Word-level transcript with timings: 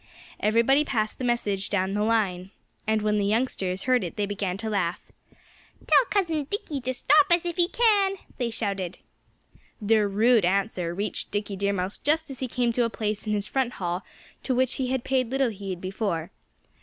Everybody 0.39 0.83
passed 0.83 1.19
the 1.19 1.23
message 1.23 1.69
down 1.69 1.93
the 1.93 2.01
line. 2.01 2.49
And 2.87 3.03
when 3.03 3.19
the 3.19 3.23
youngsters 3.27 3.83
heard 3.83 4.03
it 4.03 4.15
they 4.15 4.25
began 4.25 4.57
to 4.57 4.67
laugh. 4.67 4.99
"Tell 5.85 6.05
Cousin 6.09 6.45
Dickie 6.45 6.81
to 6.81 6.93
stop 6.95 7.31
us 7.31 7.45
if 7.45 7.55
he 7.57 7.67
can," 7.67 8.15
they 8.39 8.49
shouted. 8.49 8.97
Their 9.79 10.07
rude 10.09 10.43
answer 10.43 10.95
reached 10.95 11.29
Dickie 11.29 11.55
Deer 11.55 11.73
Mouse 11.73 11.99
just 11.99 12.31
as 12.31 12.39
he 12.39 12.47
came 12.47 12.73
to 12.73 12.83
a 12.83 12.89
place 12.89 13.27
in 13.27 13.33
his 13.33 13.47
front 13.47 13.73
hall 13.73 14.01
to 14.41 14.55
which 14.55 14.77
he 14.81 14.87
had 14.87 15.03
paid 15.03 15.29
little 15.29 15.51
heed 15.51 15.79
before. 15.79 16.31